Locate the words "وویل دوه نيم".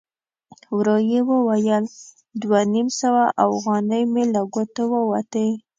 1.29-2.87